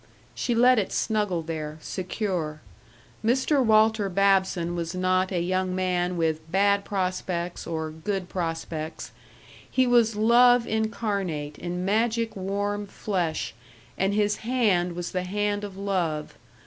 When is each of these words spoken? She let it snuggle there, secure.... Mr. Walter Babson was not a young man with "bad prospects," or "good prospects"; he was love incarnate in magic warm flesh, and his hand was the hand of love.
She 0.33 0.55
let 0.55 0.79
it 0.79 0.91
snuggle 0.91 1.43
there, 1.43 1.77
secure.... 1.79 2.59
Mr. 3.23 3.63
Walter 3.63 4.09
Babson 4.09 4.73
was 4.75 4.95
not 4.95 5.31
a 5.31 5.41
young 5.43 5.75
man 5.75 6.17
with 6.17 6.51
"bad 6.51 6.83
prospects," 6.83 7.67
or 7.67 7.91
"good 7.91 8.27
prospects"; 8.27 9.11
he 9.69 9.85
was 9.85 10.15
love 10.15 10.65
incarnate 10.65 11.59
in 11.59 11.85
magic 11.85 12.35
warm 12.35 12.87
flesh, 12.87 13.53
and 13.95 14.15
his 14.15 14.37
hand 14.37 14.93
was 14.95 15.11
the 15.11 15.21
hand 15.23 15.63
of 15.63 15.77
love. 15.77 16.33